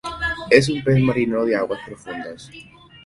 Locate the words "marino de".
0.99-1.55